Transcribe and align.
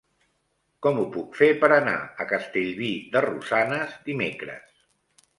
Com 0.85 0.99
ho 1.01 1.03
puc 1.15 1.35
fer 1.41 1.49
per 1.63 1.67
anar 1.75 1.93
a 2.25 2.25
Castellví 2.31 2.89
de 3.17 3.21
Rosanes 3.25 3.93
dimecres? 4.09 4.73